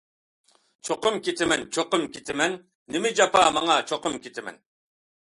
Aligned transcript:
چوقۇم، 0.89 1.19
كېتىمەن، 1.27 1.67
چوقۇم 1.77 2.09
كېتىمەن 2.17 2.59
نېمە 2.97 3.15
جاپا 3.23 3.47
ماڭا، 3.61 3.81
چوقۇم 3.93 4.21
كېتىمەن. 4.27 4.63